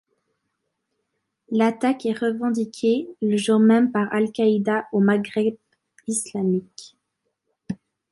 L'attaque 1.51 2.07
est 2.07 2.17
revendiquée 2.17 3.07
le 3.21 3.37
jour 3.37 3.59
même 3.59 3.91
par 3.91 4.11
Al-Qaïda 4.11 4.87
au 4.91 4.99
Maghreb 4.99 5.55
islamique. 6.07 6.97